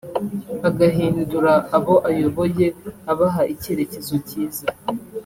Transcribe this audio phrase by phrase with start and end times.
[0.67, 2.65] agahindura abo ayoboye
[3.11, 4.65] abaha icyerecyezo cyiza